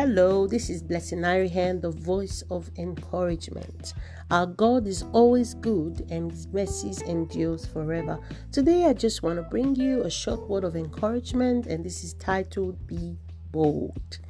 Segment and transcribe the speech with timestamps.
[0.00, 3.92] Hello, this is Blessing Hand, the voice of encouragement.
[4.30, 8.18] Our God is always good and his mercies endures forever.
[8.50, 12.14] Today I just want to bring you a short word of encouragement and this is
[12.14, 13.18] titled Be
[13.52, 14.20] Bold.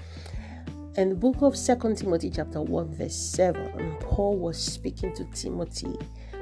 [0.96, 5.96] In the book of Second Timothy chapter 1 verse 7, Paul was speaking to Timothy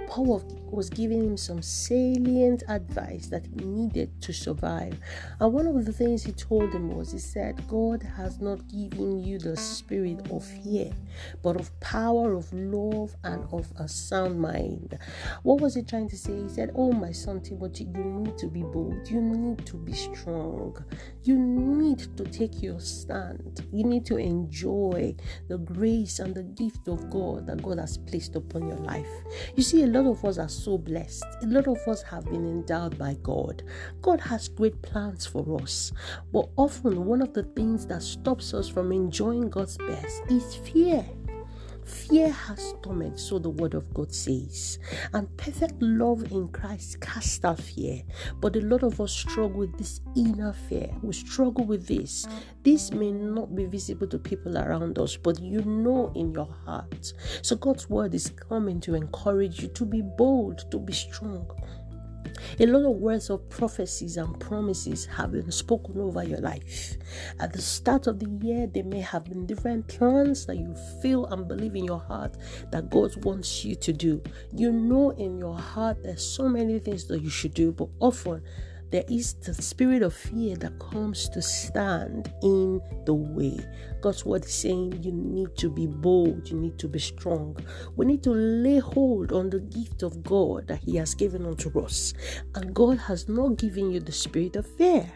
[0.09, 4.98] Paul was giving him some salient advice that he needed to survive.
[5.38, 9.22] And one of the things he told him was, he said, God has not given
[9.22, 10.90] you the spirit of fear,
[11.43, 14.98] but of power, of love, and of a sound mind.
[15.43, 16.43] What was he trying to say?
[16.43, 19.09] He said, Oh, my son Timothy, you need to be bold.
[19.09, 20.76] You need to be strong.
[21.22, 23.67] You need to take your stand.
[23.72, 25.17] You need to enjoy
[25.48, 29.06] the grace and the gift of God that God has placed upon your life.
[29.54, 31.25] You see, a lot of us are so blessed.
[31.43, 33.62] A lot of us have been endowed by God.
[34.02, 35.92] God has great plans for us.
[36.33, 41.05] But often, one of the things that stops us from enjoying God's best is fear.
[41.89, 44.78] Fear has torment, so the word of God says.
[45.14, 48.03] And perfect love in Christ casts out fear.
[48.41, 50.91] But a lot of us struggle with this inner fear.
[51.03, 52.27] We struggle with this.
[52.62, 57.12] This may not be visible to people around us, but you know in your heart.
[57.41, 61.50] So God's word is coming to encourage you to be bold, to be strong.
[62.61, 66.97] A lot of words of prophecies and promises have been spoken over your life.
[67.41, 71.27] At the start of the year, there may have been different plans that you feel
[71.27, 72.36] and believe in your heart
[72.70, 74.22] that God wants you to do.
[74.52, 78.42] You know in your heart there's so many things that you should do, but often
[78.91, 83.58] there is the spirit of fear that comes to stand in the way.
[84.00, 87.56] God's word is saying you need to be bold, you need to be strong.
[87.97, 91.78] We need to lay hold on the gift of God that He has given unto
[91.80, 92.14] us.
[92.55, 95.11] And God has not given you the spirit of fear.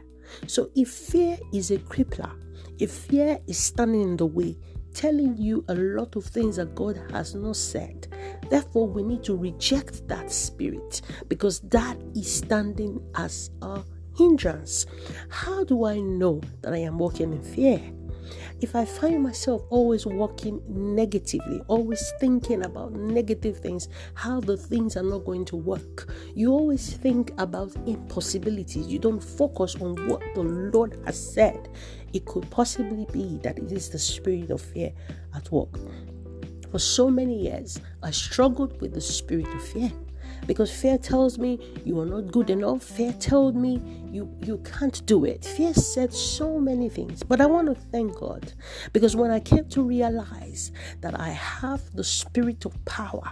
[0.46, 2.32] So if fear is a crippler,
[2.78, 4.56] if fear is standing in the way,
[4.94, 8.08] telling you a lot of things that God has not said.
[8.52, 13.80] Therefore, we need to reject that spirit because that is standing as a
[14.14, 14.84] hindrance.
[15.30, 17.80] How do I know that I am walking in fear?
[18.60, 24.98] If I find myself always walking negatively, always thinking about negative things, how the things
[24.98, 28.86] are not going to work, you always think about impossibilities.
[28.86, 31.70] You don't focus on what the Lord has said.
[32.12, 34.92] It could possibly be that it is the spirit of fear
[35.34, 35.78] at work.
[36.72, 39.92] For so many years, I struggled with the spirit of fear.
[40.46, 42.82] Because fear tells me you are not good enough.
[42.82, 45.44] Fear told me you you can't do it.
[45.44, 47.22] Fear said so many things.
[47.22, 48.54] But i want to thank god.
[48.94, 50.72] Because when i came to realize
[51.02, 53.30] that i have the spirit of power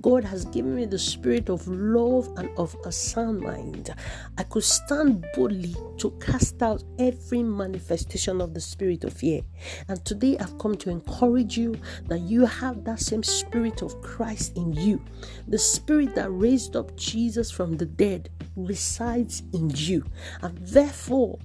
[0.00, 3.94] God has given me the spirit of love and of a sound mind.
[4.38, 9.42] I could stand boldly to cast out every manifestation of the spirit of fear.
[9.88, 11.76] And today I've come to encourage you
[12.06, 15.02] that you have that same spirit of Christ in you.
[15.48, 20.04] The spirit that raised up Jesus from the dead resides in you.
[20.42, 21.38] And therefore,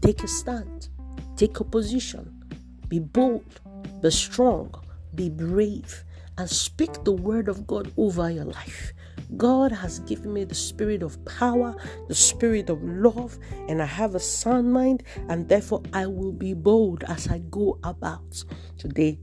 [0.00, 0.88] take a stand,
[1.36, 2.42] take a position,
[2.88, 3.60] be bold,
[4.00, 4.74] be strong,
[5.14, 6.04] be brave
[6.38, 8.92] and speak the word of God over your life.
[9.36, 11.74] God has given me the spirit of power,
[12.08, 16.54] the spirit of love, and I have a sound mind, and therefore I will be
[16.54, 18.44] bold as I go about
[18.78, 19.18] today.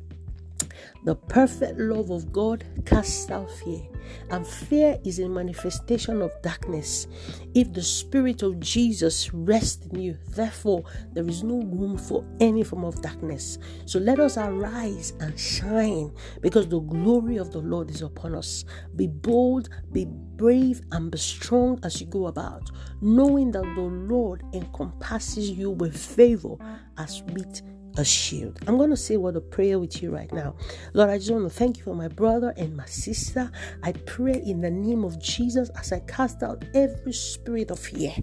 [1.04, 3.82] The perfect love of God casts out fear,
[4.30, 7.08] and fear is a manifestation of darkness.
[7.56, 10.84] If the Spirit of Jesus rests in you, therefore,
[11.14, 13.58] there is no room for any form of darkness.
[13.86, 18.66] So let us arise and shine because the glory of the Lord is upon us.
[18.96, 22.70] Be bold, be brave, and be strong as you go about,
[23.02, 26.56] knowing that the Lord encompasses you with favor
[26.98, 27.62] as with
[27.98, 28.60] a shield.
[28.68, 30.56] I'm going to say what a prayer with you right now.
[30.94, 33.52] Lord, I just want to thank you for my brother and my sister.
[33.84, 38.14] I pray in the name of Jesus as I cast out every spirit of fear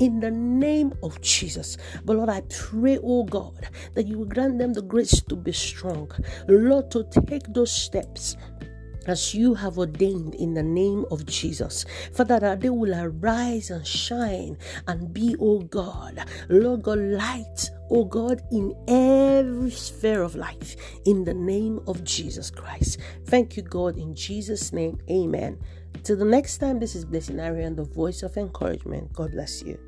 [0.00, 1.76] in the name of Jesus.
[2.04, 5.52] But Lord, I pray, oh God, that you will grant them the grace to be
[5.52, 6.10] strong.
[6.48, 8.36] Lord, to take those steps
[9.06, 11.84] as you have ordained in the name of Jesus.
[12.12, 14.56] Father, that they will arise and shine
[14.86, 20.74] and be, oh God, Lord God, light, oh God, in every sphere of life
[21.04, 22.98] in the name of Jesus Christ.
[23.26, 24.98] Thank you, God, in Jesus' name.
[25.08, 25.60] Amen.
[26.02, 29.12] Till the next time, this is Blessing Arian, the voice of encouragement.
[29.12, 29.78] God bless you.